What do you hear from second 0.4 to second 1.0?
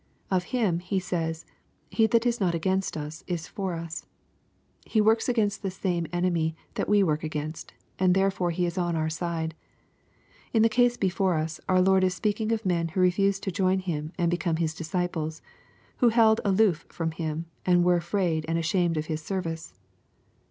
him He